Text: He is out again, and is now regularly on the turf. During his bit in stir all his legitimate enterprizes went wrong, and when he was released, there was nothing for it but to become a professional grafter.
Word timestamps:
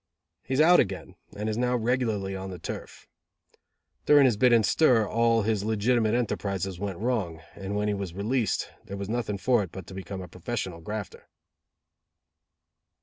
He 0.41 0.55
is 0.55 0.61
out 0.61 0.79
again, 0.79 1.13
and 1.37 1.47
is 1.47 1.59
now 1.59 1.75
regularly 1.77 2.35
on 2.35 2.49
the 2.49 2.57
turf. 2.57 3.07
During 4.07 4.25
his 4.25 4.35
bit 4.35 4.51
in 4.51 4.63
stir 4.63 5.07
all 5.07 5.43
his 5.43 5.63
legitimate 5.63 6.15
enterprizes 6.15 6.79
went 6.79 6.97
wrong, 6.97 7.39
and 7.53 7.75
when 7.75 7.87
he 7.87 7.93
was 7.93 8.15
released, 8.15 8.71
there 8.85 8.97
was 8.97 9.09
nothing 9.09 9.37
for 9.37 9.61
it 9.61 9.71
but 9.71 9.85
to 9.85 9.93
become 9.93 10.23
a 10.23 10.27
professional 10.27 10.81
grafter. 10.81 11.27